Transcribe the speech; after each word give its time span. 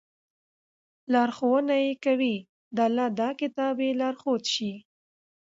لارښوونه 1.11 1.75
ئې 1.83 1.93
كوي، 2.05 2.35
د 2.75 2.77
الله 2.87 3.07
دا 3.19 3.29
كتاب 3.41 3.75
ئې 3.85 3.89
لارښود 3.99 4.43
شي 4.53 4.71